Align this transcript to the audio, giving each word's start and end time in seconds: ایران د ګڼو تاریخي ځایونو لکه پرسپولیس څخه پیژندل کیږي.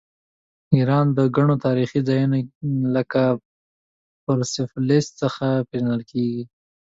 ایران 0.75 1.05
د 1.17 1.19
ګڼو 1.35 1.55
تاریخي 1.65 1.99
ځایونو 2.07 2.37
لکه 2.95 3.21
پرسپولیس 4.23 5.05
څخه 5.21 5.47
پیژندل 5.69 6.01
کیږي. 6.11 6.43